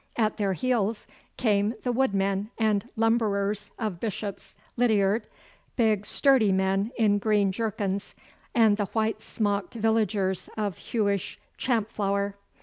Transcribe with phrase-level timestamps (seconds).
[0.15, 1.05] At their heels
[1.37, 5.27] came the woodmen and lumberers of Bishop's Lidiard,
[5.75, 8.15] big, sturdy men in green jerkins,
[8.55, 12.33] and the white smocked villagers of Huish Champflower.